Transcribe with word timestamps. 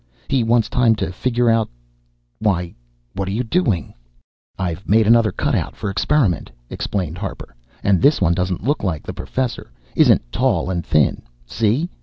He 0.29 0.43
wants 0.43 0.67
time 0.67 0.95
to 0.95 1.11
figure 1.11 1.47
out 1.47 1.69
why, 2.39 2.73
what 3.13 3.27
are 3.27 3.31
you 3.33 3.43
doing?" 3.43 3.93
"I've 4.57 4.89
made 4.89 5.05
another 5.05 5.31
cutout 5.31 5.75
for 5.75 5.91
experiment," 5.91 6.49
explained 6.71 7.19
Harper. 7.19 7.53
"And 7.83 8.01
this 8.01 8.19
one 8.19 8.33
doesn't 8.33 8.63
look 8.63 8.83
like 8.83 9.03
the 9.03 9.13
Professor, 9.13 9.69
isn't 9.95 10.31
tall 10.31 10.71
and 10.71 10.83
thin. 10.83 11.21
See 11.45 11.87